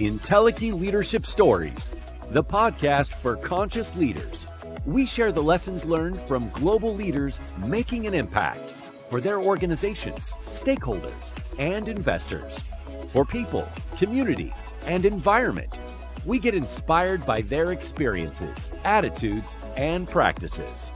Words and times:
Entelechy 0.00 0.72
Leadership 0.72 1.26
Stories, 1.26 1.90
the 2.30 2.42
podcast 2.42 3.12
for 3.12 3.36
conscious 3.36 3.94
leaders. 3.94 4.46
We 4.86 5.04
share 5.04 5.30
the 5.30 5.42
lessons 5.42 5.84
learned 5.84 6.18
from 6.22 6.48
global 6.54 6.94
leaders 6.94 7.38
making 7.66 8.06
an 8.06 8.14
impact 8.14 8.72
for 9.10 9.20
their 9.20 9.38
organizations, 9.38 10.32
stakeholders, 10.46 11.38
and 11.58 11.86
investors. 11.86 12.60
For 13.08 13.26
people, 13.26 13.68
community, 13.98 14.54
and 14.86 15.04
environment, 15.04 15.78
we 16.24 16.38
get 16.38 16.54
inspired 16.54 17.26
by 17.26 17.42
their 17.42 17.72
experiences, 17.72 18.70
attitudes, 18.84 19.54
and 19.76 20.08
practices. 20.08 20.92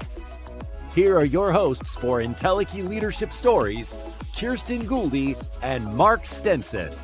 Here 0.95 1.15
are 1.15 1.27
your 1.27 1.53
hosts 1.53 1.95
for 1.95 2.23
Entelechy 2.23 2.89
Leadership 2.89 3.33
Stories, 3.33 3.95
Kirsten 4.35 4.87
Gouldy 4.87 5.37
and 5.63 5.95
Mark 5.95 6.25
Stenson. 6.25 6.95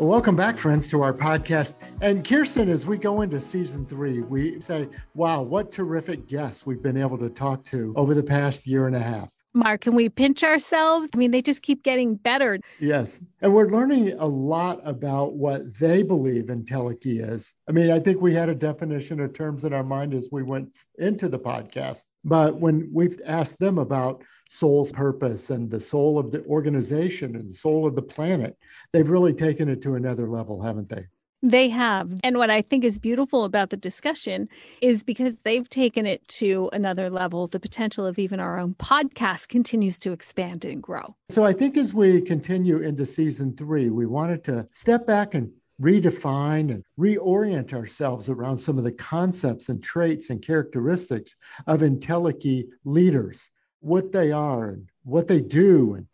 Welcome 0.00 0.34
back, 0.34 0.56
friends, 0.56 0.88
to 0.88 1.02
our 1.02 1.12
podcast. 1.12 1.74
And 2.00 2.26
Kirsten, 2.26 2.70
as 2.70 2.86
we 2.86 2.96
go 2.96 3.20
into 3.20 3.38
season 3.38 3.84
three, 3.84 4.22
we 4.22 4.58
say, 4.58 4.88
wow, 5.12 5.42
what 5.42 5.70
terrific 5.70 6.26
guests 6.26 6.64
we've 6.64 6.82
been 6.82 6.96
able 6.96 7.18
to 7.18 7.28
talk 7.28 7.62
to 7.64 7.92
over 7.96 8.14
the 8.14 8.22
past 8.22 8.66
year 8.66 8.86
and 8.86 8.96
a 8.96 9.00
half. 9.00 9.30
Mark, 9.52 9.80
can 9.80 9.96
we 9.96 10.08
pinch 10.08 10.44
ourselves? 10.44 11.10
I 11.12 11.18
mean, 11.18 11.32
they 11.32 11.42
just 11.42 11.62
keep 11.62 11.82
getting 11.82 12.14
better. 12.14 12.60
Yes. 12.78 13.18
And 13.42 13.52
we're 13.52 13.66
learning 13.66 14.12
a 14.12 14.26
lot 14.26 14.80
about 14.84 15.34
what 15.34 15.74
they 15.78 16.02
believe 16.02 16.44
Entelechy 16.44 17.28
is. 17.28 17.52
I 17.68 17.72
mean, 17.72 17.90
I 17.90 17.98
think 17.98 18.20
we 18.20 18.32
had 18.32 18.48
a 18.48 18.54
definition 18.54 19.18
of 19.18 19.32
terms 19.32 19.64
in 19.64 19.72
our 19.72 19.82
mind 19.82 20.14
as 20.14 20.28
we 20.30 20.44
went 20.44 20.76
into 20.98 21.28
the 21.28 21.38
podcast. 21.38 22.04
But 22.24 22.60
when 22.60 22.90
we've 22.92 23.20
asked 23.26 23.58
them 23.58 23.78
about 23.78 24.22
soul's 24.48 24.92
purpose 24.92 25.50
and 25.50 25.70
the 25.70 25.80
soul 25.80 26.18
of 26.18 26.30
the 26.30 26.44
organization 26.44 27.34
and 27.34 27.50
the 27.50 27.54
soul 27.54 27.88
of 27.88 27.96
the 27.96 28.02
planet, 28.02 28.56
they've 28.92 29.08
really 29.08 29.32
taken 29.32 29.68
it 29.68 29.82
to 29.82 29.96
another 29.96 30.28
level, 30.28 30.62
haven't 30.62 30.88
they? 30.88 31.06
They 31.42 31.68
have. 31.70 32.20
And 32.22 32.36
what 32.36 32.50
I 32.50 32.60
think 32.60 32.84
is 32.84 32.98
beautiful 32.98 33.44
about 33.44 33.70
the 33.70 33.76
discussion 33.76 34.48
is 34.82 35.02
because 35.02 35.40
they've 35.40 35.68
taken 35.68 36.06
it 36.06 36.26
to 36.28 36.68
another 36.72 37.08
level, 37.08 37.46
the 37.46 37.60
potential 37.60 38.04
of 38.04 38.18
even 38.18 38.40
our 38.40 38.58
own 38.58 38.74
podcast 38.74 39.48
continues 39.48 39.96
to 39.98 40.12
expand 40.12 40.64
and 40.64 40.82
grow. 40.82 41.14
So 41.30 41.44
I 41.44 41.52
think 41.52 41.76
as 41.76 41.94
we 41.94 42.20
continue 42.20 42.78
into 42.78 43.06
season 43.06 43.56
three, 43.56 43.88
we 43.88 44.06
wanted 44.06 44.44
to 44.44 44.68
step 44.74 45.06
back 45.06 45.34
and 45.34 45.50
redefine 45.80 46.70
and 46.70 46.84
reorient 46.98 47.72
ourselves 47.72 48.28
around 48.28 48.58
some 48.58 48.76
of 48.76 48.84
the 48.84 48.92
concepts 48.92 49.70
and 49.70 49.82
traits 49.82 50.28
and 50.28 50.42
characteristics 50.42 51.36
of 51.66 51.80
Entelechy 51.80 52.64
leaders 52.84 53.48
what 53.80 54.12
they 54.12 54.30
are 54.30 54.70
and 54.70 54.88
what 55.04 55.26
they 55.26 55.40
do 55.40 55.94
and 55.94 56.06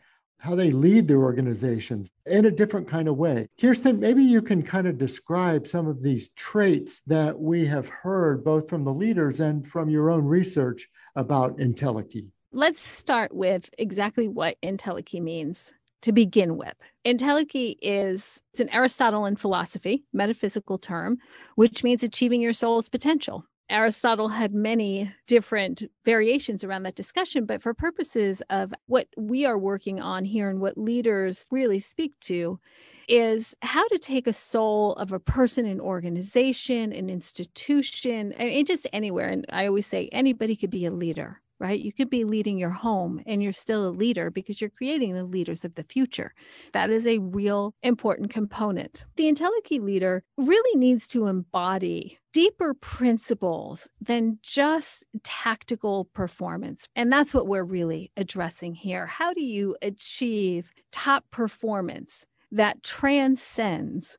how 0.46 0.54
they 0.54 0.70
lead 0.70 1.08
their 1.08 1.22
organizations 1.22 2.08
in 2.26 2.44
a 2.44 2.50
different 2.50 2.86
kind 2.86 3.08
of 3.08 3.16
way. 3.16 3.48
Kirsten, 3.60 3.98
maybe 3.98 4.22
you 4.22 4.40
can 4.40 4.62
kind 4.62 4.86
of 4.86 4.96
describe 4.96 5.66
some 5.66 5.88
of 5.88 6.00
these 6.00 6.28
traits 6.36 7.02
that 7.06 7.36
we 7.38 7.66
have 7.66 7.88
heard 7.88 8.44
both 8.44 8.68
from 8.68 8.84
the 8.84 8.94
leaders 8.94 9.40
and 9.40 9.66
from 9.66 9.90
your 9.90 10.08
own 10.08 10.24
research 10.24 10.88
about 11.16 11.58
Entelechy. 11.58 12.28
Let's 12.52 12.80
start 12.80 13.34
with 13.34 13.68
exactly 13.76 14.28
what 14.28 14.56
Entelechy 14.62 15.20
means 15.20 15.72
to 16.02 16.12
begin 16.12 16.56
with. 16.56 16.74
Entelechy 17.04 17.74
is 17.82 18.40
it's 18.52 18.60
an 18.60 18.72
Aristotelian 18.72 19.34
philosophy, 19.34 20.04
metaphysical 20.12 20.78
term, 20.78 21.18
which 21.56 21.82
means 21.82 22.04
achieving 22.04 22.40
your 22.40 22.52
soul's 22.52 22.88
potential. 22.88 23.44
Aristotle 23.68 24.28
had 24.28 24.54
many 24.54 25.12
different 25.26 25.82
variations 26.04 26.62
around 26.62 26.84
that 26.84 26.94
discussion, 26.94 27.46
but 27.46 27.60
for 27.60 27.74
purposes 27.74 28.42
of 28.48 28.72
what 28.86 29.08
we 29.16 29.44
are 29.44 29.58
working 29.58 30.00
on 30.00 30.24
here 30.24 30.48
and 30.48 30.60
what 30.60 30.78
leaders 30.78 31.44
really 31.50 31.80
speak 31.80 32.12
to 32.20 32.60
is 33.08 33.54
how 33.62 33.86
to 33.88 33.98
take 33.98 34.26
a 34.26 34.32
soul 34.32 34.94
of 34.94 35.12
a 35.12 35.20
person, 35.20 35.66
an 35.66 35.80
organization, 35.80 36.92
an 36.92 37.08
institution, 37.08 38.34
mean, 38.38 38.64
just 38.64 38.86
anywhere. 38.92 39.28
And 39.28 39.44
I 39.50 39.66
always 39.66 39.86
say 39.86 40.08
anybody 40.12 40.56
could 40.56 40.70
be 40.70 40.86
a 40.86 40.90
leader 40.90 41.40
right? 41.58 41.80
You 41.80 41.92
could 41.92 42.10
be 42.10 42.24
leading 42.24 42.58
your 42.58 42.70
home 42.70 43.22
and 43.26 43.42
you're 43.42 43.52
still 43.52 43.88
a 43.88 43.90
leader 43.90 44.30
because 44.30 44.60
you're 44.60 44.70
creating 44.70 45.14
the 45.14 45.24
leaders 45.24 45.64
of 45.64 45.74
the 45.74 45.84
future. 45.84 46.32
That 46.72 46.90
is 46.90 47.06
a 47.06 47.18
real 47.18 47.74
important 47.82 48.30
component. 48.30 49.06
The 49.16 49.32
Entelechy 49.32 49.80
leader 49.80 50.22
really 50.36 50.78
needs 50.78 51.06
to 51.08 51.26
embody 51.26 52.18
deeper 52.32 52.74
principles 52.74 53.88
than 54.00 54.38
just 54.42 55.04
tactical 55.22 56.04
performance. 56.12 56.86
And 56.94 57.10
that's 57.10 57.32
what 57.32 57.46
we're 57.46 57.64
really 57.64 58.12
addressing 58.16 58.74
here. 58.74 59.06
How 59.06 59.32
do 59.32 59.40
you 59.42 59.76
achieve 59.80 60.72
top 60.92 61.24
performance 61.30 62.26
that 62.52 62.82
transcends? 62.82 64.18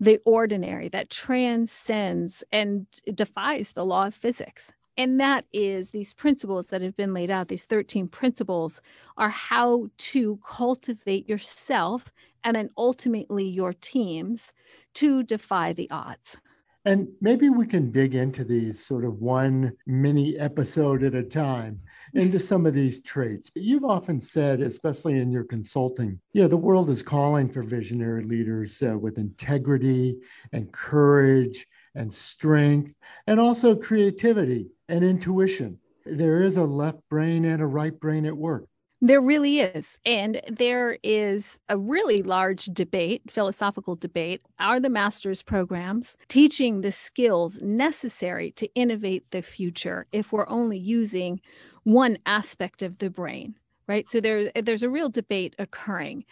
The 0.00 0.20
ordinary 0.24 0.88
that 0.90 1.10
transcends 1.10 2.44
and 2.52 2.86
defies 3.12 3.72
the 3.72 3.84
law 3.84 4.06
of 4.06 4.14
physics. 4.14 4.72
And 4.98 5.20
that 5.20 5.44
is 5.52 5.90
these 5.90 6.12
principles 6.12 6.66
that 6.66 6.82
have 6.82 6.96
been 6.96 7.14
laid 7.14 7.30
out, 7.30 7.46
these 7.46 7.64
13 7.64 8.08
principles 8.08 8.82
are 9.16 9.30
how 9.30 9.90
to 9.98 10.40
cultivate 10.44 11.28
yourself 11.28 12.10
and 12.42 12.56
then 12.56 12.70
ultimately 12.76 13.44
your 13.44 13.72
teams 13.72 14.52
to 14.94 15.22
defy 15.22 15.72
the 15.72 15.88
odds. 15.92 16.36
And 16.84 17.08
maybe 17.20 17.48
we 17.48 17.66
can 17.66 17.92
dig 17.92 18.16
into 18.16 18.44
these 18.44 18.84
sort 18.84 19.04
of 19.04 19.20
one 19.20 19.72
mini 19.86 20.36
episode 20.36 21.04
at 21.04 21.14
a 21.14 21.22
time 21.22 21.80
into 22.14 22.40
some 22.40 22.66
of 22.66 22.74
these 22.74 23.00
traits. 23.00 23.50
But 23.50 23.62
you've 23.62 23.84
often 23.84 24.20
said, 24.20 24.60
especially 24.60 25.20
in 25.20 25.30
your 25.30 25.44
consulting, 25.44 26.18
yeah, 26.32 26.48
the 26.48 26.56
world 26.56 26.90
is 26.90 27.02
calling 27.02 27.48
for 27.48 27.62
visionary 27.62 28.24
leaders 28.24 28.82
uh, 28.82 28.98
with 28.98 29.18
integrity 29.18 30.16
and 30.52 30.72
courage 30.72 31.66
and 31.94 32.12
strength 32.12 32.94
and 33.26 33.38
also 33.38 33.76
creativity 33.76 34.70
and 34.88 35.04
intuition. 35.04 35.78
There 36.04 36.42
is 36.42 36.56
a 36.56 36.64
left 36.64 37.00
brain 37.10 37.44
and 37.44 37.62
a 37.62 37.66
right 37.66 37.98
brain 37.98 38.24
at 38.26 38.36
work. 38.36 38.64
There 39.00 39.20
really 39.20 39.60
is. 39.60 39.96
And 40.04 40.40
there 40.48 40.98
is 41.04 41.60
a 41.68 41.78
really 41.78 42.22
large 42.22 42.64
debate, 42.66 43.22
philosophical 43.30 43.94
debate. 43.94 44.42
Are 44.58 44.80
the 44.80 44.90
master's 44.90 45.42
programs 45.42 46.16
teaching 46.28 46.80
the 46.80 46.90
skills 46.90 47.62
necessary 47.62 48.50
to 48.52 48.68
innovate 48.74 49.30
the 49.30 49.42
future 49.42 50.06
if 50.10 50.32
we're 50.32 50.48
only 50.48 50.78
using 50.78 51.40
one 51.84 52.18
aspect 52.26 52.82
of 52.82 52.98
the 52.98 53.10
brain? 53.10 53.54
Right. 53.86 54.08
So 54.08 54.20
there, 54.20 54.50
there's 54.60 54.82
a 54.82 54.90
real 54.90 55.08
debate 55.08 55.54
occurring. 55.58 56.24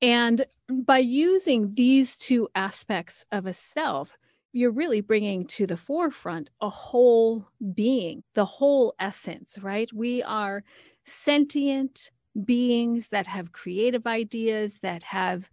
And 0.00 0.44
by 0.68 0.98
using 0.98 1.74
these 1.74 2.16
two 2.16 2.48
aspects 2.54 3.24
of 3.32 3.44
a 3.44 3.52
self, 3.52 4.16
you're 4.54 4.70
really 4.70 5.00
bringing 5.00 5.44
to 5.46 5.66
the 5.66 5.76
forefront 5.76 6.48
a 6.60 6.70
whole 6.70 7.48
being, 7.74 8.22
the 8.34 8.44
whole 8.44 8.94
essence, 9.00 9.58
right? 9.60 9.92
We 9.92 10.22
are 10.22 10.62
sentient 11.04 12.10
beings 12.44 13.08
that 13.08 13.26
have 13.26 13.52
creative 13.52 14.06
ideas, 14.06 14.78
that 14.80 15.02
have 15.02 15.50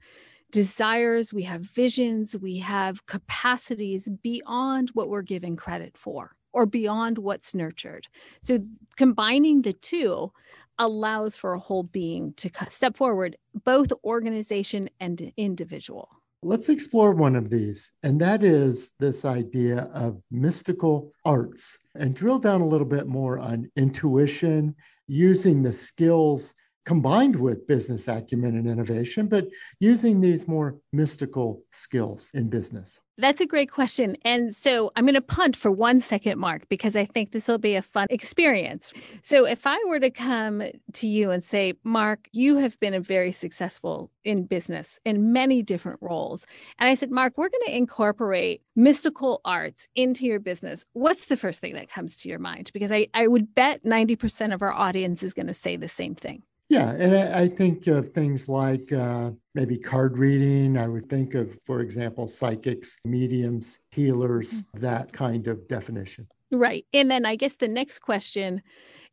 desires, 0.51 1.33
we 1.33 1.43
have 1.43 1.61
visions, 1.61 2.37
we 2.37 2.59
have 2.59 3.05
capacities 3.07 4.07
beyond 4.21 4.89
what 4.93 5.09
we're 5.09 5.23
given 5.23 5.55
credit 5.55 5.97
for 5.97 6.35
or 6.53 6.67
beyond 6.67 7.17
what's 7.17 7.55
nurtured. 7.55 8.07
So 8.41 8.59
combining 8.97 9.63
the 9.63 9.73
two 9.73 10.31
allows 10.77 11.35
for 11.35 11.53
a 11.53 11.59
whole 11.59 11.83
being 11.83 12.33
to 12.35 12.51
step 12.69 12.95
forward, 12.95 13.35
both 13.63 13.91
organization 14.03 14.89
and 14.99 15.31
individual. 15.37 16.20
Let's 16.43 16.69
explore 16.69 17.13
one 17.13 17.35
of 17.35 17.51
these, 17.51 17.91
and 18.01 18.19
that 18.19 18.43
is 18.43 18.93
this 18.99 19.25
idea 19.25 19.91
of 19.93 20.19
mystical 20.31 21.11
arts 21.23 21.77
and 21.93 22.15
drill 22.15 22.39
down 22.39 22.61
a 22.61 22.67
little 22.67 22.87
bit 22.87 23.05
more 23.05 23.37
on 23.37 23.69
intuition, 23.75 24.75
using 25.07 25.61
the 25.61 25.71
skills 25.71 26.55
combined 26.85 27.35
with 27.35 27.67
business 27.67 28.07
acumen 28.07 28.57
and 28.57 28.67
innovation, 28.67 29.27
but 29.27 29.47
using 29.79 30.19
these 30.19 30.47
more 30.47 30.77
mystical 30.91 31.63
skills 31.71 32.29
in 32.33 32.49
business? 32.49 32.99
That's 33.17 33.41
a 33.41 33.45
great 33.45 33.69
question. 33.69 34.17
And 34.25 34.55
so 34.55 34.91
I'm 34.95 35.05
going 35.05 35.13
to 35.13 35.21
punt 35.21 35.55
for 35.55 35.69
one 35.69 35.99
second, 35.99 36.39
Mark, 36.39 36.67
because 36.69 36.95
I 36.95 37.05
think 37.05 37.31
this 37.31 37.47
will 37.47 37.59
be 37.59 37.75
a 37.75 37.81
fun 37.83 38.07
experience. 38.09 38.93
So 39.21 39.45
if 39.45 39.67
I 39.67 39.77
were 39.85 39.99
to 39.99 40.09
come 40.09 40.63
to 40.93 41.07
you 41.07 41.29
and 41.29 41.43
say, 41.43 41.73
Mark, 41.83 42.27
you 42.31 42.57
have 42.57 42.79
been 42.79 42.99
very 43.03 43.31
successful 43.31 44.09
in 44.23 44.45
business 44.45 44.99
in 45.05 45.31
many 45.33 45.61
different 45.61 45.99
roles. 46.01 46.47
And 46.79 46.89
I 46.89 46.95
said, 46.95 47.11
Mark, 47.11 47.37
we're 47.37 47.49
going 47.49 47.67
to 47.67 47.77
incorporate 47.77 48.63
mystical 48.75 49.41
arts 49.45 49.87
into 49.95 50.25
your 50.25 50.39
business. 50.39 50.83
What's 50.93 51.27
the 51.27 51.37
first 51.37 51.61
thing 51.61 51.75
that 51.75 51.91
comes 51.91 52.17
to 52.21 52.29
your 52.29 52.39
mind? 52.39 52.71
Because 52.73 52.91
I, 52.91 53.07
I 53.13 53.27
would 53.27 53.53
bet 53.53 53.83
90% 53.83 54.51
of 54.51 54.63
our 54.63 54.73
audience 54.73 55.21
is 55.21 55.35
going 55.35 55.47
to 55.47 55.53
say 55.53 55.75
the 55.75 55.87
same 55.87 56.15
thing. 56.15 56.41
Yeah, 56.71 56.91
and 56.91 57.13
I, 57.13 57.41
I 57.41 57.47
think 57.49 57.87
of 57.87 58.13
things 58.13 58.47
like 58.47 58.93
uh, 58.93 59.31
maybe 59.55 59.77
card 59.77 60.17
reading. 60.17 60.77
I 60.77 60.87
would 60.87 61.09
think 61.09 61.33
of, 61.33 61.59
for 61.65 61.81
example, 61.81 62.29
psychics, 62.29 62.95
mediums, 63.03 63.81
healers, 63.91 64.53
mm-hmm. 64.53 64.79
that 64.79 65.11
kind 65.11 65.47
of 65.47 65.67
definition. 65.67 66.29
Right. 66.49 66.85
And 66.93 67.11
then 67.11 67.25
I 67.25 67.35
guess 67.35 67.55
the 67.55 67.67
next 67.67 67.99
question 67.99 68.61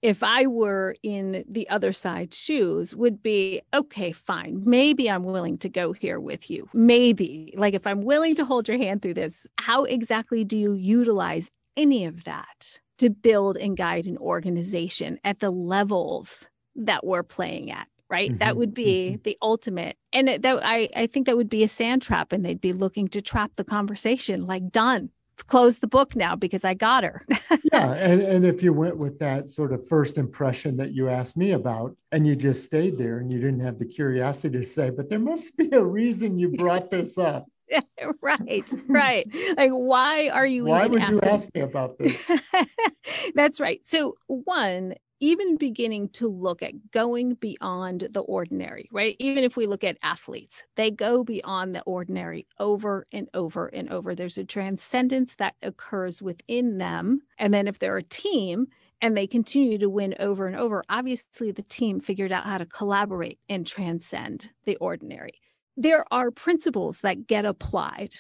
if 0.02 0.22
I 0.22 0.46
were 0.46 0.94
in 1.02 1.44
the 1.48 1.68
other 1.68 1.92
side 1.92 2.32
shoes, 2.32 2.94
would 2.94 3.20
be 3.20 3.60
okay, 3.74 4.12
fine. 4.12 4.62
Maybe 4.64 5.10
I'm 5.10 5.24
willing 5.24 5.58
to 5.58 5.68
go 5.68 5.92
here 5.92 6.20
with 6.20 6.48
you. 6.48 6.68
Maybe, 6.72 7.52
like, 7.56 7.74
if 7.74 7.88
I'm 7.88 8.02
willing 8.02 8.36
to 8.36 8.44
hold 8.44 8.68
your 8.68 8.78
hand 8.78 9.02
through 9.02 9.14
this, 9.14 9.48
how 9.58 9.82
exactly 9.82 10.44
do 10.44 10.56
you 10.56 10.74
utilize 10.74 11.50
any 11.76 12.04
of 12.04 12.22
that 12.22 12.78
to 12.98 13.10
build 13.10 13.56
and 13.56 13.76
guide 13.76 14.06
an 14.06 14.18
organization 14.18 15.18
at 15.24 15.40
the 15.40 15.50
levels 15.50 16.48
that 16.78 17.04
we're 17.04 17.22
playing 17.22 17.70
at? 17.70 17.86
Right. 18.10 18.30
Mm-hmm. 18.30 18.38
That 18.38 18.56
would 18.56 18.72
be 18.72 19.10
mm-hmm. 19.10 19.22
the 19.24 19.36
ultimate. 19.42 19.98
And 20.14 20.28
that 20.28 20.60
I, 20.64 20.88
I 20.96 21.06
think 21.06 21.26
that 21.26 21.36
would 21.36 21.50
be 21.50 21.62
a 21.62 21.68
sand 21.68 22.00
trap 22.00 22.32
and 22.32 22.42
they'd 22.44 22.60
be 22.60 22.72
looking 22.72 23.08
to 23.08 23.20
trap 23.20 23.52
the 23.56 23.64
conversation 23.64 24.46
like 24.46 24.70
done 24.70 25.10
close 25.46 25.78
the 25.78 25.86
book 25.86 26.16
now 26.16 26.34
because 26.34 26.64
I 26.64 26.74
got 26.74 27.04
her. 27.04 27.22
yeah. 27.72 27.94
And, 28.08 28.22
and 28.22 28.46
if 28.46 28.62
you 28.62 28.72
went 28.72 28.96
with 28.96 29.18
that 29.18 29.50
sort 29.50 29.72
of 29.72 29.86
first 29.86 30.18
impression 30.18 30.76
that 30.76 30.92
you 30.92 31.08
asked 31.08 31.36
me 31.36 31.52
about 31.52 31.96
and 32.12 32.26
you 32.26 32.36
just 32.36 32.64
stayed 32.64 32.96
there 32.96 33.18
and 33.18 33.32
you 33.32 33.38
didn't 33.38 33.60
have 33.60 33.78
the 33.78 33.84
curiosity 33.84 34.58
to 34.58 34.64
say, 34.64 34.90
but 34.90 35.08
there 35.08 35.18
must 35.18 35.56
be 35.56 35.68
a 35.72 35.84
reason 35.84 36.38
you 36.38 36.50
brought 36.50 36.90
this 36.90 37.18
up. 37.18 37.46
right, 38.22 38.74
right. 38.86 39.26
Like, 39.56 39.72
why 39.72 40.30
are 40.30 40.46
you? 40.46 40.64
Why 40.64 40.86
would 40.86 41.02
asking? 41.02 41.14
you 41.16 41.20
ask 41.28 41.54
me 41.54 41.60
about 41.60 41.98
this? 41.98 42.16
That's 43.34 43.60
right. 43.60 43.80
So, 43.84 44.14
one, 44.26 44.94
even 45.20 45.56
beginning 45.56 46.08
to 46.10 46.26
look 46.28 46.62
at 46.62 46.90
going 46.92 47.34
beyond 47.34 48.08
the 48.10 48.20
ordinary, 48.20 48.88
right? 48.92 49.16
Even 49.18 49.44
if 49.44 49.56
we 49.56 49.66
look 49.66 49.84
at 49.84 49.98
athletes, 50.02 50.64
they 50.76 50.90
go 50.90 51.24
beyond 51.24 51.74
the 51.74 51.82
ordinary 51.82 52.46
over 52.58 53.06
and 53.12 53.28
over 53.34 53.66
and 53.66 53.90
over. 53.90 54.14
There's 54.14 54.38
a 54.38 54.44
transcendence 54.44 55.34
that 55.36 55.54
occurs 55.62 56.22
within 56.22 56.78
them. 56.78 57.22
And 57.38 57.52
then 57.52 57.66
if 57.66 57.78
they're 57.78 57.96
a 57.96 58.02
team, 58.02 58.68
and 59.00 59.16
they 59.16 59.26
continue 59.26 59.78
to 59.78 59.88
win 59.88 60.14
over 60.18 60.46
and 60.46 60.56
over. 60.56 60.82
Obviously, 60.88 61.52
the 61.52 61.62
team 61.62 62.00
figured 62.00 62.32
out 62.32 62.44
how 62.44 62.58
to 62.58 62.66
collaborate 62.66 63.38
and 63.48 63.66
transcend 63.66 64.50
the 64.64 64.76
ordinary. 64.76 65.40
There 65.76 66.04
are 66.10 66.32
principles 66.32 67.02
that 67.02 67.28
get 67.28 67.44
applied 67.44 68.14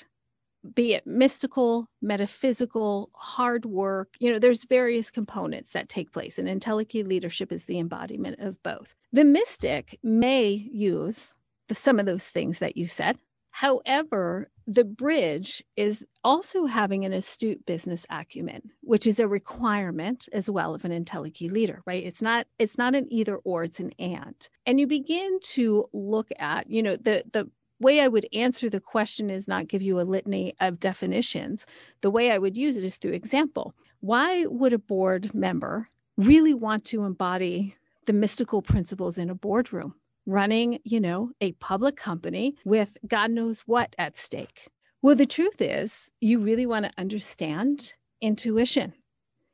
be 0.74 0.94
it 0.94 1.06
mystical, 1.06 1.88
metaphysical, 2.02 3.10
hard 3.14 3.64
work, 3.64 4.14
you 4.18 4.32
know, 4.32 4.38
there's 4.38 4.64
various 4.64 5.10
components 5.10 5.72
that 5.72 5.88
take 5.88 6.12
place, 6.12 6.38
and 6.38 6.48
Entelechy 6.48 7.06
leadership 7.06 7.52
is 7.52 7.66
the 7.66 7.78
embodiment 7.78 8.40
of 8.40 8.62
both. 8.62 8.94
The 9.12 9.24
mystic 9.24 9.98
may 10.02 10.50
use 10.50 11.34
the, 11.68 11.74
some 11.74 11.98
of 11.98 12.06
those 12.06 12.28
things 12.28 12.58
that 12.58 12.76
you 12.76 12.86
said. 12.86 13.18
However, 13.50 14.50
the 14.68 14.84
bridge 14.84 15.64
is 15.76 16.06
also 16.22 16.66
having 16.66 17.04
an 17.04 17.12
astute 17.12 17.64
business 17.66 18.06
acumen, 18.10 18.70
which 18.82 19.06
is 19.06 19.18
a 19.18 19.26
requirement 19.26 20.28
as 20.32 20.48
well 20.48 20.74
of 20.74 20.84
an 20.84 20.92
Entelechy 20.92 21.50
leader, 21.50 21.82
right? 21.86 22.04
It's 22.04 22.22
not 22.22 22.46
it's 22.58 22.78
not 22.78 22.94
an 22.94 23.12
either 23.12 23.36
or, 23.38 23.64
it's 23.64 23.80
an 23.80 23.92
and. 23.98 24.48
And 24.66 24.78
you 24.78 24.86
begin 24.86 25.40
to 25.54 25.88
look 25.92 26.28
at, 26.38 26.70
you 26.70 26.82
know, 26.82 26.96
the 26.96 27.24
the 27.32 27.50
way 27.80 28.00
I 28.00 28.08
would 28.08 28.26
answer 28.32 28.68
the 28.68 28.80
question 28.80 29.30
is 29.30 29.48
not 29.48 29.68
give 29.68 29.82
you 29.82 30.00
a 30.00 30.02
litany 30.02 30.54
of 30.60 30.80
definitions. 30.80 31.66
The 32.00 32.10
way 32.10 32.30
I 32.30 32.38
would 32.38 32.56
use 32.56 32.76
it 32.76 32.84
is 32.84 32.96
through 32.96 33.12
example. 33.12 33.74
Why 34.00 34.46
would 34.46 34.72
a 34.72 34.78
board 34.78 35.34
member 35.34 35.88
really 36.16 36.54
want 36.54 36.84
to 36.86 37.04
embody 37.04 37.76
the 38.06 38.12
mystical 38.12 38.62
principles 38.62 39.18
in 39.18 39.30
a 39.30 39.34
boardroom? 39.34 39.94
Running, 40.26 40.78
you 40.84 41.00
know, 41.00 41.30
a 41.40 41.52
public 41.52 41.96
company 41.96 42.54
with 42.64 42.98
God 43.06 43.30
knows 43.30 43.60
what 43.60 43.94
at 43.98 44.18
stake. 44.18 44.68
Well, 45.00 45.16
the 45.16 45.26
truth 45.26 45.60
is, 45.60 46.10
you 46.20 46.38
really 46.38 46.66
want 46.66 46.84
to 46.84 46.90
understand 46.98 47.94
intuition. 48.20 48.92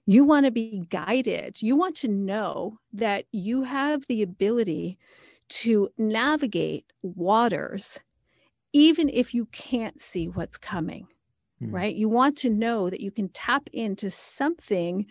You 0.07 0.25
want 0.25 0.47
to 0.47 0.51
be 0.51 0.85
guided. 0.91 1.63
You 1.63 1.77
want 1.77 1.97
to 1.97 2.09
know 2.09 2.79
that 2.93 3.27
you 3.31 3.63
have 3.63 4.05
the 4.07 4.23
ability 4.23 4.99
to 5.49 5.91
navigate 5.97 6.87
waters 7.03 8.01
even 8.75 9.09
if 9.09 9.33
you 9.33 9.47
can't 9.47 10.01
see 10.01 10.27
what's 10.27 10.59
coming, 10.59 11.07
mm. 11.63 11.73
right? 11.73 11.95
You 11.95 12.11
want 12.11 12.37
to 12.39 12.51
know 12.51 12.91
that 12.91 13.01
you 13.01 13.11
can 13.11 13.29
tap 13.31 13.71
into 13.73 14.11
something 14.11 15.07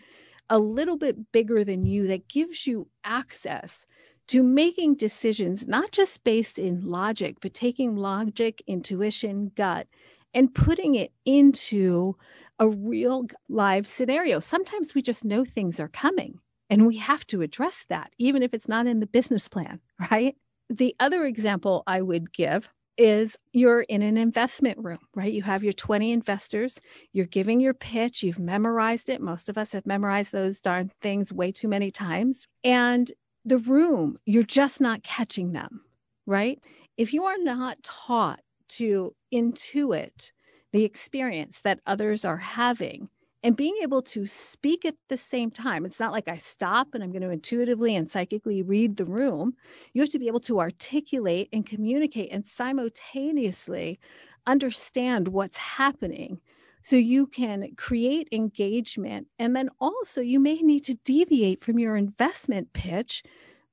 a 0.48 0.58
little 0.58 0.98
bit 0.98 1.32
bigger 1.32 1.64
than 1.64 1.86
you 1.86 2.06
that 2.06 2.28
gives 2.28 2.66
you 2.66 2.86
access 3.02 3.86
to 4.28 4.42
making 4.42 4.94
decisions, 4.96 5.66
not 5.66 5.90
just 5.90 6.22
based 6.24 6.58
in 6.58 6.82
logic, 6.82 7.36
but 7.40 7.54
taking 7.54 7.96
logic, 7.96 8.62
intuition, 8.66 9.50
gut, 9.56 9.88
and 10.34 10.54
putting 10.54 10.94
it 10.94 11.12
into 11.24 12.16
a 12.58 12.68
real 12.68 13.26
live 13.48 13.86
scenario. 13.86 14.40
Sometimes 14.40 14.94
we 14.94 15.02
just 15.02 15.24
know 15.24 15.44
things 15.44 15.80
are 15.80 15.88
coming 15.88 16.38
and 16.68 16.86
we 16.86 16.98
have 16.98 17.26
to 17.28 17.42
address 17.42 17.86
that, 17.88 18.10
even 18.18 18.42
if 18.42 18.52
it's 18.52 18.68
not 18.68 18.86
in 18.86 19.00
the 19.00 19.06
business 19.06 19.48
plan, 19.48 19.80
right? 20.10 20.36
The 20.68 20.94
other 21.00 21.24
example 21.24 21.82
I 21.86 22.02
would 22.02 22.32
give 22.32 22.70
is 22.96 23.36
you're 23.52 23.82
in 23.82 24.02
an 24.02 24.16
investment 24.16 24.78
room, 24.78 25.00
right? 25.14 25.32
You 25.32 25.42
have 25.42 25.64
your 25.64 25.72
20 25.72 26.12
investors, 26.12 26.80
you're 27.12 27.26
giving 27.26 27.60
your 27.60 27.74
pitch, 27.74 28.22
you've 28.22 28.38
memorized 28.38 29.08
it. 29.08 29.20
Most 29.20 29.48
of 29.48 29.58
us 29.58 29.72
have 29.72 29.86
memorized 29.86 30.32
those 30.32 30.60
darn 30.60 30.90
things 31.00 31.32
way 31.32 31.52
too 31.52 31.68
many 31.68 31.90
times. 31.90 32.46
And 32.62 33.10
the 33.44 33.58
room, 33.58 34.18
you're 34.24 34.42
just 34.42 34.80
not 34.80 35.02
catching 35.02 35.52
them, 35.52 35.82
right? 36.26 36.58
If 36.96 37.12
you 37.12 37.24
are 37.24 37.38
not 37.38 37.82
taught 37.82 38.40
to 38.70 39.14
intuit 39.32 40.32
the 40.72 40.84
experience 40.84 41.60
that 41.62 41.80
others 41.86 42.24
are 42.24 42.38
having, 42.38 43.08
and 43.44 43.56
being 43.56 43.76
able 43.82 44.00
to 44.00 44.26
speak 44.26 44.86
at 44.86 44.94
the 45.10 45.18
same 45.18 45.50
time. 45.50 45.84
It's 45.84 46.00
not 46.00 46.12
like 46.12 46.28
I 46.28 46.38
stop 46.38 46.94
and 46.94 47.04
I'm 47.04 47.12
going 47.12 47.22
to 47.22 47.28
intuitively 47.28 47.94
and 47.94 48.08
psychically 48.08 48.62
read 48.62 48.96
the 48.96 49.04
room. 49.04 49.52
You 49.92 50.00
have 50.00 50.10
to 50.12 50.18
be 50.18 50.28
able 50.28 50.40
to 50.40 50.60
articulate 50.60 51.50
and 51.52 51.66
communicate 51.66 52.32
and 52.32 52.46
simultaneously 52.46 54.00
understand 54.46 55.28
what's 55.28 55.58
happening 55.58 56.40
so 56.82 56.96
you 56.96 57.26
can 57.26 57.74
create 57.76 58.28
engagement. 58.32 59.26
And 59.38 59.54
then 59.54 59.68
also, 59.78 60.22
you 60.22 60.40
may 60.40 60.56
need 60.56 60.84
to 60.84 60.94
deviate 61.04 61.60
from 61.60 61.78
your 61.78 61.96
investment 61.96 62.72
pitch 62.72 63.22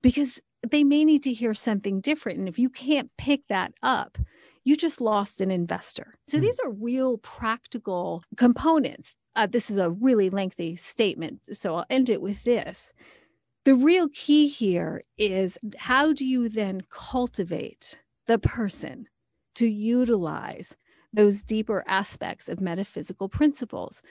because 0.01 0.41
they 0.67 0.83
may 0.83 1.05
need 1.05 1.23
to 1.23 1.33
hear 1.33 1.53
something 1.53 2.01
different. 2.01 2.39
And 2.39 2.49
if 2.49 2.59
you 2.59 2.69
can't 2.69 3.09
pick 3.17 3.47
that 3.47 3.73
up, 3.81 4.17
you 4.65 4.75
just 4.75 4.99
lost 4.99 5.39
an 5.39 5.49
investor. 5.49 6.15
So 6.27 6.37
mm. 6.37 6.41
these 6.41 6.59
are 6.59 6.71
real 6.71 7.17
practical 7.19 8.23
components 8.35 9.15
uh, 9.35 9.47
this 9.47 9.69
is 9.69 9.77
a 9.77 9.89
really 9.89 10.29
lengthy 10.29 10.75
statement, 10.75 11.41
so 11.55 11.75
I'll 11.75 11.85
end 11.89 12.09
it 12.09 12.21
with 12.21 12.43
this. 12.43 12.93
The 13.65 13.75
real 13.75 14.09
key 14.09 14.47
here 14.47 15.03
is 15.17 15.57
how 15.77 16.13
do 16.13 16.25
you 16.25 16.49
then 16.49 16.81
cultivate 16.89 17.97
the 18.27 18.39
person 18.39 19.07
to 19.55 19.67
utilize 19.67 20.77
those 21.13 21.43
deeper 21.43 21.83
aspects 21.87 22.49
of 22.49 22.61
metaphysical 22.61 23.29
principles? 23.29 24.01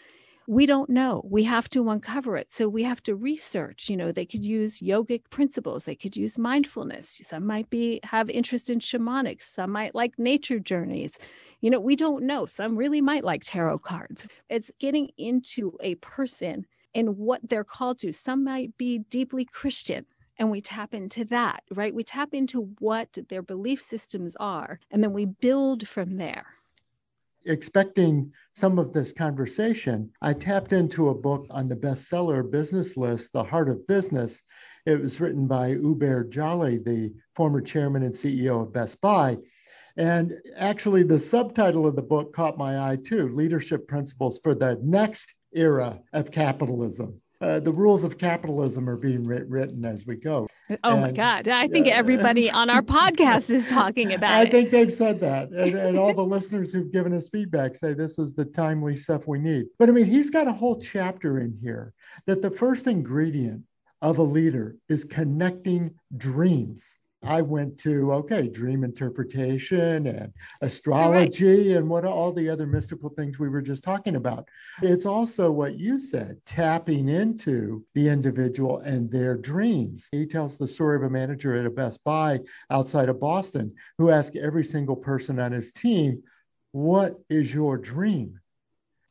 We 0.51 0.67
don't 0.67 0.91
know. 0.91 1.23
We 1.31 1.45
have 1.45 1.71
to 1.71 1.89
uncover 1.91 2.37
it. 2.37 2.51
So 2.51 2.69
we 2.69 2.83
have 2.83 3.01
to 3.05 3.15
research. 3.15 3.89
You 3.89 3.97
know, 3.97 4.11
they 4.11 4.27
could 4.27 4.45
use 4.45 4.81
yogic 4.81 5.31
principles, 5.31 5.85
they 5.85 5.95
could 5.95 6.17
use 6.17 6.37
mindfulness. 6.37 7.23
Some 7.25 7.47
might 7.47 7.71
be 7.71 8.01
have 8.03 8.29
interest 8.29 8.69
in 8.69 8.81
shamanics, 8.81 9.43
some 9.43 9.71
might 9.71 9.95
like 9.95 10.19
nature 10.19 10.59
journeys. 10.59 11.17
You 11.61 11.71
know, 11.71 11.79
we 11.79 11.95
don't 11.95 12.25
know. 12.25 12.47
Some 12.47 12.75
really 12.75 13.01
might 13.01 13.23
like 13.23 13.43
tarot 13.45 13.79
cards. 13.79 14.27
It's 14.49 14.73
getting 14.81 15.11
into 15.17 15.77
a 15.83 15.95
person 15.97 16.67
and 16.97 17.17
what 17.17 17.49
they're 17.49 17.63
called 17.63 18.01
to. 18.01 18.13
Some 18.13 18.43
might 18.43 18.77
be 18.77 18.99
deeply 19.09 19.45
Christian 19.45 20.05
and 20.37 20.51
we 20.51 20.61
tap 20.61 20.95
into 20.95 21.25
that, 21.27 21.63
right? 21.71 21.95
We 21.95 22.03
tap 22.03 22.31
into 22.35 22.75
what 22.81 23.17
their 23.29 23.43
belief 23.43 23.81
systems 23.81 24.35
are, 24.41 24.81
and 24.91 25.01
then 25.01 25.13
we 25.13 25.27
build 25.27 25.87
from 25.87 26.17
there 26.17 26.47
expecting 27.45 28.33
some 28.53 28.79
of 28.79 28.93
this 28.93 29.13
conversation, 29.13 30.11
I 30.21 30.33
tapped 30.33 30.73
into 30.73 31.09
a 31.09 31.15
book 31.15 31.47
on 31.51 31.69
the 31.69 31.77
bestseller 31.77 32.49
business 32.49 32.97
list, 32.97 33.33
The 33.33 33.45
Heart 33.45 33.69
of 33.69 33.87
Business. 33.87 34.43
It 34.87 35.01
was 35.01 35.21
written 35.21 35.47
by 35.47 35.69
Hubert 35.71 36.31
Joly, 36.31 36.79
the 36.79 37.13
former 37.35 37.61
chairman 37.61 38.03
and 38.03 38.15
CEO 38.15 38.63
of 38.63 38.73
Best 38.73 39.01
Buy. 39.01 39.39
And 39.97 40.35
actually, 40.57 41.03
the 41.03 41.19
subtitle 41.19 41.87
of 41.87 41.97
the 41.97 42.03
book 42.03 42.33
caught 42.35 42.59
my 42.59 42.91
eye 42.91 42.97
too 42.97 43.29
Leadership 43.29 43.89
Principles 43.89 44.39
for 44.43 44.55
the 44.55 44.79
Next 44.83 45.35
Era 45.53 46.01
of 46.13 46.31
Capitalism 46.31 47.21
uh, 47.41 47.59
the 47.61 47.73
rules 47.73 48.05
of 48.05 48.19
capitalism 48.19 48.89
are 48.89 48.97
being 48.97 49.25
writ- 49.25 49.49
written 49.49 49.85
as 49.85 50.07
we 50.07 50.17
go. 50.17 50.47
Oh 50.85 50.93
and, 50.93 51.01
my 51.01 51.13
God. 51.13 51.49
I 51.49 51.69
think 51.69 51.87
uh, 51.87 51.91
everybody 51.91 52.51
on 52.51 52.69
our 52.69 52.83
podcast 52.83 53.49
is 53.51 53.67
talking 53.67 54.13
about 54.13 54.33
I 54.33 54.43
it. 54.43 54.51
think 54.51 54.71
they've 54.71 54.93
said 54.93 55.21
that. 55.21 55.51
And, 55.61 55.75
and 55.75 55.99
all 55.99 56.15
the 56.15 56.25
listeners 56.25 56.73
who've 56.73 56.91
given 56.91 57.13
us 57.13 57.29
feedback 57.29 57.77
say 57.77 57.93
this 57.93 58.19
is 58.19 58.35
the 58.35 58.45
timely 58.47 58.97
stuff 58.97 59.27
we 59.27 59.39
need. 59.39 59.67
But 59.79 59.89
I 59.89 59.93
mean, 59.93 60.07
he's 60.07 60.31
got 60.31 60.49
a 60.49 60.53
whole 60.53 60.81
chapter 60.81 61.41
in 61.41 61.59
here 61.61 61.93
that 62.27 62.41
the 62.41 62.51
first 62.51 62.87
ingredient 62.87 63.65
of 64.01 64.19
a 64.19 64.23
leader 64.23 64.77
is 64.89 65.05
connecting 65.05 65.95
dreams 66.17 66.97
I 67.23 67.43
went 67.43 67.79
to, 67.81 68.13
okay, 68.15 68.49
dream 68.49 68.83
interpretation 68.83 70.07
and 70.07 70.33
astrology 70.63 71.69
right. 71.69 71.77
and 71.77 71.89
what 71.89 72.07
all 72.07 72.33
the 72.33 72.49
other 72.49 72.67
mystical 72.67 73.11
things 73.11 73.39
we 73.39 73.51
were 73.51 73.61
just 73.61 73.85
talking 73.85 74.17
about. 74.17 74.49
It's 74.81 75.05
also 75.05 75.53
what 75.53 75.79
you 75.79 75.99
said, 75.99 76.41
tapping 76.47 77.11
into 77.11 77.85
the 77.95 78.09
individual 78.09 78.79
and 78.79 79.11
their 79.11 79.37
dreams. 79.37 80.09
He 80.11 80.25
tells 80.25 80.57
the 80.57 80.67
story 80.67 80.97
of 80.97 81.03
a 81.03 81.11
manager 81.11 81.55
at 81.55 81.67
a 81.67 81.71
Best 81.71 82.03
Buy 82.05 82.41
outside 82.71 83.11
of 83.11 83.21
Boston 83.21 83.75
who 83.99 84.11
asked 84.11 84.37
every 84.37 84.65
single 84.65 84.97
person 84.97 85.39
on 85.39 85.53
his 85.53 85.73
team, 85.73 86.23
What 86.73 87.19
is 87.29 87.53
your 87.53 87.77
dream? 87.77 88.41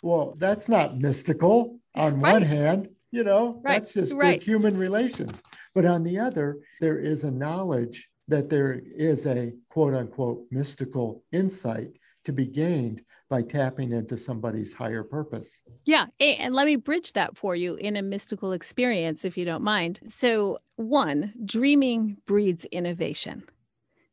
Well, 0.01 0.36
that's 0.38 0.68
not 0.68 0.98
mystical 0.98 1.80
on 1.96 2.20
right. 2.20 2.34
one 2.34 2.42
hand 2.42 2.89
you 3.12 3.24
know 3.24 3.62
right. 3.63 3.82
that's 3.82 3.94
just 3.94 4.13
right. 4.13 4.42
human 4.42 4.78
relations 4.78 5.42
but 5.74 5.86
on 5.86 6.04
the 6.04 6.18
other 6.18 6.58
there 6.82 7.00
is 7.00 7.24
a 7.24 7.32
knowledge 7.32 8.10
that 8.28 8.50
there 8.50 8.82
is 8.96 9.25
a 9.25 9.51
quote 9.70 9.94
unquote 9.94 10.46
mystical 10.51 11.24
insight 11.32 11.89
to 12.24 12.32
be 12.32 12.46
gained 12.46 13.01
by 13.30 13.42
tapping 13.44 13.92
into 13.92 14.18
somebody's 14.18 14.74
higher 14.74 15.04
purpose. 15.04 15.62
Yeah. 15.86 16.08
And 16.20 16.56
let 16.56 16.66
me 16.66 16.75
bridge 16.75 17.13
that 17.13 17.38
for 17.38 17.56
you 17.56 17.75
in 17.75 17.96
a 17.96 18.01
mystical 18.01 18.54
experience, 18.54 19.24
if 19.24 19.38
you 19.38 19.46
don't 19.46 19.63
mind. 19.63 20.00
So, 20.08 20.60
one, 20.75 21.34
dreaming 21.46 22.18
breeds 22.25 22.66
innovation. 22.66 23.44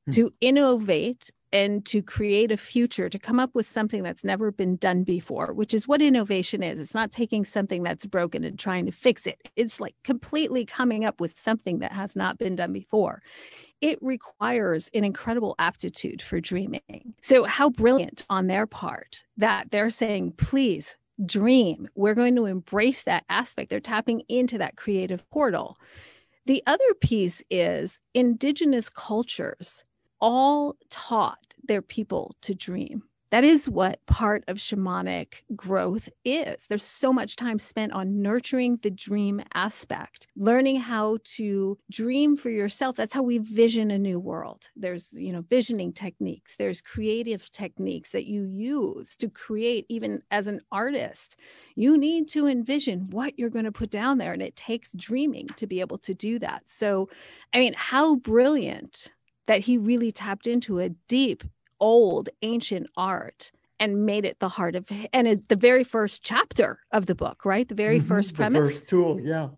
Hmm. 0.05 0.11
To 0.13 0.35
innovate 0.41 1.31
and 1.53 1.85
to 1.87 2.03
create 2.03 2.51
a 2.51 2.57
future, 2.57 3.09
to 3.09 3.19
come 3.19 3.39
up 3.39 3.55
with 3.55 3.67
something 3.67 4.03
that's 4.03 4.25
never 4.25 4.51
been 4.51 4.77
done 4.77 5.05
before, 5.05 5.53
which 5.53 5.73
is 5.73 5.87
what 5.87 6.03
innovation 6.03 6.63
is. 6.63 6.79
It's 6.79 6.95
not 6.95 7.13
taking 7.13 7.45
something 7.45 7.83
that's 7.83 8.07
broken 8.07 8.45
and 8.45 8.59
trying 8.59 8.87
to 8.87 8.93
fix 8.93 9.27
it. 9.27 9.39
It's 9.57 9.81
like 9.81 9.95
completely 10.05 10.65
coming 10.65 11.05
up 11.05 11.21
with 11.21 11.39
something 11.39 11.79
that 11.79 11.93
has 11.93 12.17
not 12.17 12.39
been 12.39 12.57
done 12.57 12.73
before. 12.73 13.23
It 13.81 13.99
requires 14.01 14.91
an 14.95 15.05
incredible 15.05 15.55
aptitude 15.59 16.23
for 16.23 16.41
dreaming. 16.41 17.15
So, 17.21 17.45
how 17.45 17.71
brilliant 17.71 18.25
on 18.31 18.47
their 18.47 18.67
part 18.67 19.23
that 19.37 19.71
they're 19.71 19.91
saying, 19.91 20.33
please 20.33 20.97
dream. 21.25 21.89
We're 21.95 22.15
going 22.15 22.37
to 22.37 22.47
embrace 22.47 23.03
that 23.05 23.25
aspect. 23.29 23.71
They're 23.71 23.81
tapping 23.81 24.23
into 24.29 24.59
that 24.59 24.77
creative 24.77 25.29
portal. 25.31 25.79
The 26.47 26.63
other 26.67 26.95
piece 27.01 27.43
is 27.51 28.01
indigenous 28.15 28.89
cultures 28.91 29.85
all 30.21 30.77
taught 30.91 31.55
their 31.67 31.83
people 31.83 32.35
to 32.43 32.55
dream. 32.55 33.03
That 33.33 33.43
is 33.43 33.69
what 33.69 33.99
part 34.07 34.45
of 34.47 34.59
shamanic 34.59 35.43
growth 35.57 36.09
is. 36.25 36.67
There's 36.69 36.85
so 36.85 37.13
much 37.13 37.35
time 37.35 37.59
spent 37.59 37.93
on 37.93 38.23
nurturing 38.23 38.79
the 38.83 38.91
dream 38.91 39.43
aspect, 39.53 40.29
learning 40.37 40.81
how 40.81 41.19
to 41.35 41.77
dream 41.91 42.37
for 42.37 42.51
yourself. 42.51 42.95
That's 42.95 43.15
how 43.15 43.25
we 43.25 43.39
vision 43.39 43.91
a 43.91 43.99
new 43.99 44.21
world. 44.21 44.69
There's, 44.77 45.09
you 45.13 45.33
know, 45.33 45.41
visioning 45.43 45.93
techniques, 45.93 46.55
there's 46.57 46.81
creative 46.81 47.51
techniques 47.51 48.13
that 48.13 48.27
you 48.27 48.45
use 48.45 49.17
to 49.17 49.29
create, 49.29 49.87
even 49.89 50.23
as 50.31 50.47
an 50.47 50.61
artist. 50.71 51.37
You 51.75 51.99
need 51.99 52.29
to 52.29 52.47
envision 52.47 53.11
what 53.11 53.37
you're 53.39 53.51
going 53.51 53.65
to 53.65 53.73
put 53.73 53.91
down 53.91 54.19
there, 54.19 54.33
and 54.33 54.43
it 54.43 54.55
takes 54.55 54.93
dreaming 54.93 55.49
to 55.57 55.67
be 55.67 55.81
able 55.81 55.99
to 55.99 56.15
do 56.15 56.39
that. 56.39 56.63
So, 56.71 57.09
I 57.53 57.59
mean, 57.59 57.75
how 57.77 58.17
brilliant 58.17 59.11
that 59.47 59.61
he 59.61 59.79
really 59.79 60.13
tapped 60.13 60.47
into 60.47 60.79
a 60.79 60.91
deep, 61.09 61.43
old, 61.81 62.29
ancient 62.43 62.89
art 62.97 63.53
and 63.79 64.07
made 64.07 64.25
it 64.25 64.39
the 64.39 64.49
heart 64.49 64.75
of 64.75 64.91
and 65.13 65.29
it, 65.29 65.49
the 65.49 65.57
very 65.57 65.85
first 65.85 66.23
chapter 66.23 66.81
of 66.93 67.07
the 67.07 67.15
book 67.15 67.45
right? 67.45 67.69
The 67.69 67.75
very 67.75 67.99
mm-hmm, 67.99 68.09
first 68.09 68.35
premise. 68.35 68.59
the 68.59 68.65
first 68.65 68.89
tool 68.89 69.21
yeah. 69.21 69.49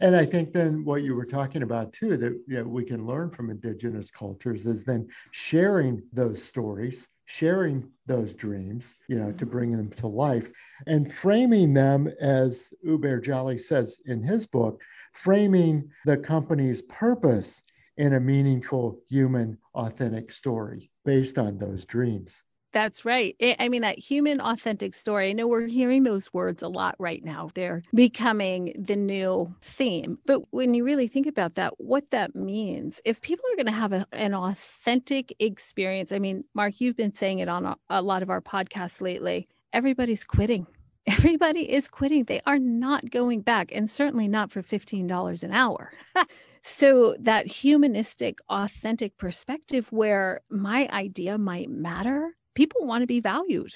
And 0.00 0.14
i 0.14 0.24
think 0.24 0.52
then 0.52 0.84
what 0.84 1.02
you 1.02 1.14
were 1.14 1.24
talking 1.24 1.62
about 1.62 1.92
too 1.92 2.16
that 2.16 2.32
you 2.46 2.58
know, 2.58 2.64
we 2.64 2.84
can 2.84 3.06
learn 3.06 3.30
from 3.30 3.50
indigenous 3.50 4.10
cultures 4.10 4.66
is 4.66 4.84
then 4.84 5.08
sharing 5.30 6.02
those 6.12 6.42
stories 6.42 7.08
sharing 7.26 7.88
those 8.06 8.34
dreams 8.34 8.94
you 9.08 9.16
know 9.16 9.32
to 9.32 9.46
bring 9.46 9.72
them 9.72 9.90
to 9.90 10.06
life 10.06 10.50
and 10.86 11.12
framing 11.12 11.72
them 11.72 12.08
as 12.20 12.74
Hubert 12.82 13.20
Joly 13.20 13.58
says 13.58 13.98
in 14.06 14.22
his 14.22 14.46
book 14.46 14.82
framing 15.12 15.88
the 16.04 16.16
company's 16.16 16.82
purpose 16.82 17.62
in 17.96 18.14
a 18.14 18.20
meaningful, 18.20 18.98
human, 19.08 19.58
authentic 19.74 20.32
story 20.32 20.90
based 21.04 21.38
on 21.38 21.58
those 21.58 21.84
dreams. 21.84 22.44
That's 22.72 23.04
right. 23.04 23.36
I 23.60 23.68
mean, 23.68 23.82
that 23.82 23.98
human, 23.98 24.40
authentic 24.40 24.94
story. 24.94 25.28
I 25.28 25.32
know 25.34 25.46
we're 25.46 25.66
hearing 25.66 26.04
those 26.04 26.32
words 26.32 26.62
a 26.62 26.68
lot 26.68 26.94
right 26.98 27.22
now. 27.22 27.50
They're 27.54 27.82
becoming 27.94 28.74
the 28.78 28.96
new 28.96 29.54
theme. 29.60 30.18
But 30.24 30.40
when 30.52 30.72
you 30.72 30.82
really 30.82 31.06
think 31.06 31.26
about 31.26 31.56
that, 31.56 31.74
what 31.78 32.10
that 32.10 32.34
means, 32.34 33.00
if 33.04 33.20
people 33.20 33.44
are 33.52 33.56
going 33.56 33.66
to 33.66 33.72
have 33.72 33.92
a, 33.92 34.06
an 34.12 34.34
authentic 34.34 35.34
experience, 35.38 36.12
I 36.12 36.18
mean, 36.18 36.44
Mark, 36.54 36.80
you've 36.80 36.96
been 36.96 37.14
saying 37.14 37.40
it 37.40 37.48
on 37.48 37.66
a, 37.66 37.76
a 37.90 38.00
lot 38.00 38.22
of 38.22 38.30
our 38.30 38.40
podcasts 38.40 39.02
lately, 39.02 39.48
everybody's 39.72 40.24
quitting. 40.24 40.66
Everybody 41.06 41.70
is 41.70 41.88
quitting. 41.88 42.24
They 42.24 42.40
are 42.46 42.60
not 42.60 43.10
going 43.10 43.40
back, 43.40 43.70
and 43.74 43.90
certainly 43.90 44.28
not 44.28 44.52
for 44.52 44.62
$15 44.62 45.42
an 45.42 45.52
hour. 45.52 45.92
So, 46.62 47.16
that 47.18 47.46
humanistic, 47.46 48.38
authentic 48.48 49.18
perspective 49.18 49.90
where 49.90 50.42
my 50.48 50.88
idea 50.92 51.36
might 51.36 51.68
matter, 51.68 52.36
people 52.54 52.86
want 52.86 53.02
to 53.02 53.06
be 53.06 53.20
valued. 53.20 53.72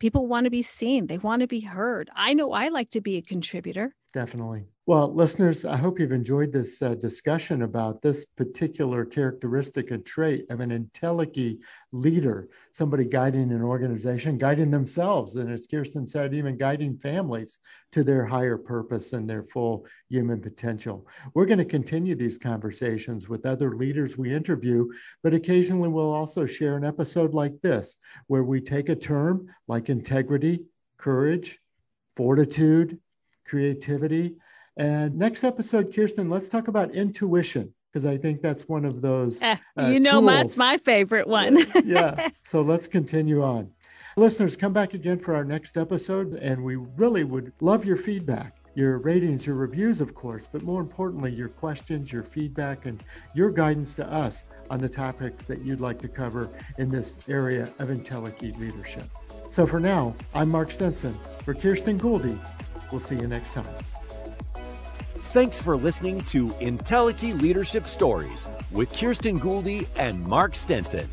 People 0.00 0.26
want 0.26 0.44
to 0.44 0.50
be 0.50 0.62
seen. 0.62 1.06
They 1.06 1.18
want 1.18 1.40
to 1.40 1.46
be 1.46 1.60
heard. 1.60 2.10
I 2.14 2.34
know 2.34 2.52
I 2.52 2.68
like 2.68 2.90
to 2.90 3.00
be 3.00 3.16
a 3.16 3.22
contributor. 3.22 3.94
Definitely. 4.12 4.66
Well, 4.86 5.14
listeners, 5.14 5.64
I 5.64 5.78
hope 5.78 5.98
you've 5.98 6.12
enjoyed 6.12 6.52
this 6.52 6.82
uh, 6.82 6.94
discussion 6.94 7.62
about 7.62 8.02
this 8.02 8.26
particular 8.26 9.06
characteristic 9.06 9.90
and 9.90 10.04
trait 10.04 10.44
of 10.50 10.60
an 10.60 10.68
Entelechy 10.70 11.58
leader, 11.92 12.50
somebody 12.70 13.06
guiding 13.06 13.50
an 13.52 13.62
organization, 13.62 14.36
guiding 14.36 14.70
themselves, 14.70 15.36
and 15.36 15.50
as 15.50 15.66
Kirsten 15.66 16.06
said, 16.06 16.34
even 16.34 16.58
guiding 16.58 16.98
families 16.98 17.60
to 17.92 18.04
their 18.04 18.26
higher 18.26 18.58
purpose 18.58 19.14
and 19.14 19.28
their 19.28 19.44
full 19.44 19.86
human 20.10 20.38
potential. 20.38 21.06
We're 21.32 21.46
going 21.46 21.56
to 21.60 21.64
continue 21.64 22.14
these 22.14 22.36
conversations 22.36 23.26
with 23.26 23.46
other 23.46 23.74
leaders 23.74 24.18
we 24.18 24.34
interview, 24.34 24.86
but 25.22 25.32
occasionally 25.32 25.88
we'll 25.88 26.12
also 26.12 26.44
share 26.44 26.76
an 26.76 26.84
episode 26.84 27.32
like 27.32 27.58
this, 27.62 27.96
where 28.26 28.44
we 28.44 28.60
take 28.60 28.90
a 28.90 28.96
term 28.96 29.46
like 29.66 29.88
integrity, 29.88 30.66
courage, 30.98 31.58
fortitude, 32.14 32.98
creativity, 33.46 34.36
and 34.76 35.16
next 35.16 35.44
episode, 35.44 35.94
Kirsten, 35.94 36.28
let's 36.28 36.48
talk 36.48 36.68
about 36.68 36.90
intuition 36.92 37.72
because 37.92 38.06
I 38.06 38.16
think 38.16 38.42
that's 38.42 38.68
one 38.68 38.84
of 38.84 39.00
those. 39.00 39.40
Uh, 39.40 39.56
you 39.78 40.00
know, 40.00 40.20
tools. 40.20 40.26
that's 40.26 40.56
my 40.56 40.76
favorite 40.78 41.28
one. 41.28 41.58
yeah. 41.84 42.28
So 42.42 42.60
let's 42.60 42.88
continue 42.88 43.42
on. 43.42 43.70
Listeners, 44.16 44.56
come 44.56 44.72
back 44.72 44.94
again 44.94 45.18
for 45.18 45.34
our 45.34 45.44
next 45.44 45.76
episode, 45.76 46.34
and 46.34 46.62
we 46.62 46.76
really 46.76 47.24
would 47.24 47.52
love 47.60 47.84
your 47.84 47.96
feedback. 47.96 48.56
Your 48.76 48.98
ratings, 48.98 49.46
your 49.46 49.54
reviews, 49.54 50.00
of 50.00 50.16
course, 50.16 50.48
but 50.50 50.62
more 50.62 50.80
importantly, 50.80 51.32
your 51.32 51.48
questions, 51.48 52.10
your 52.10 52.24
feedback, 52.24 52.86
and 52.86 53.00
your 53.32 53.50
guidance 53.50 53.94
to 53.94 54.12
us 54.12 54.42
on 54.68 54.80
the 54.80 54.88
topics 54.88 55.44
that 55.44 55.60
you'd 55.60 55.80
like 55.80 56.00
to 56.00 56.08
cover 56.08 56.48
in 56.78 56.88
this 56.88 57.16
area 57.28 57.72
of 57.78 57.88
Entelechy 57.90 58.58
leadership. 58.58 59.04
So 59.52 59.64
for 59.64 59.78
now, 59.78 60.16
I'm 60.34 60.48
Mark 60.48 60.72
Stenson. 60.72 61.14
For 61.44 61.54
Kirsten 61.54 62.00
Gouldy, 62.00 62.36
we'll 62.90 63.00
see 63.00 63.14
you 63.14 63.28
next 63.28 63.52
time. 63.52 63.66
Thanks 65.34 65.60
for 65.60 65.76
listening 65.76 66.20
to 66.26 66.50
Entelechy 66.60 67.42
Leadership 67.42 67.88
Stories 67.88 68.46
with 68.70 68.96
Kirsten 68.96 69.40
Gouldy 69.40 69.84
and 69.96 70.24
Mark 70.24 70.54
Stenson. 70.54 71.08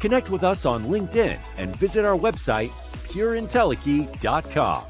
Connect 0.00 0.30
with 0.30 0.42
us 0.42 0.64
on 0.64 0.86
LinkedIn 0.86 1.38
and 1.58 1.76
visit 1.76 2.06
our 2.06 2.16
website, 2.16 2.70
pureentelechy.com. 3.10 4.84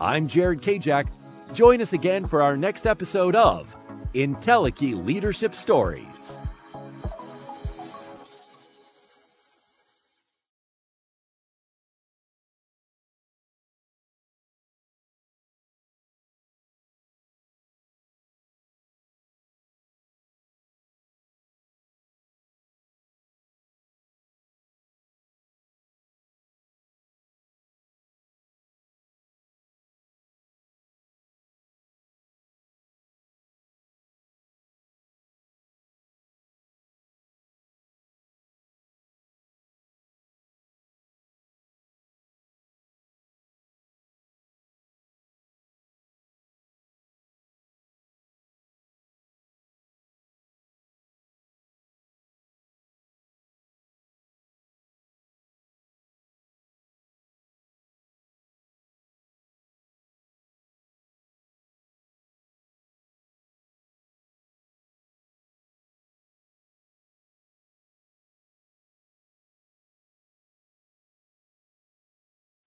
I'm 0.00 0.28
Jared 0.28 0.62
Kajak. 0.62 1.08
Join 1.54 1.82
us 1.82 1.92
again 1.92 2.24
for 2.24 2.40
our 2.40 2.56
next 2.56 2.86
episode 2.86 3.34
of 3.34 3.74
Entelechy 4.14 4.94
Leadership 4.94 5.56
Stories. 5.56 6.38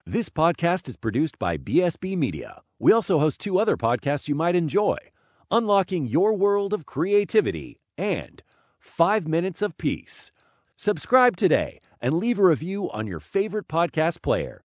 This 0.05 0.29
podcast 0.29 0.89
is 0.89 0.97
produced 0.97 1.37
by 1.37 1.57
BSB 1.57 2.17
Media. 2.17 2.63
We 2.79 2.91
also 2.91 3.19
host 3.19 3.39
two 3.39 3.59
other 3.59 3.77
podcasts 3.77 4.27
you 4.27 4.33
might 4.33 4.55
enjoy 4.55 4.97
Unlocking 5.51 6.07
Your 6.07 6.33
World 6.33 6.73
of 6.73 6.87
Creativity 6.87 7.77
and 7.99 8.41
Five 8.79 9.27
Minutes 9.27 9.61
of 9.61 9.77
Peace. 9.77 10.31
Subscribe 10.75 11.37
today 11.37 11.79
and 12.01 12.15
leave 12.15 12.39
a 12.39 12.43
review 12.43 12.89
on 12.89 13.05
your 13.05 13.19
favorite 13.19 13.67
podcast 13.67 14.23
player. 14.23 14.59